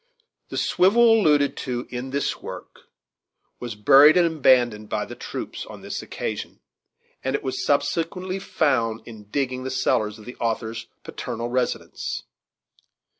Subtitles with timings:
[0.49, 2.89] The swivel alluded to in this work
[3.59, 6.59] was buried and abandoned by the troops on this occasion,
[7.23, 12.23] and it was subsequently found in digging the cellars of the authors paternal residence.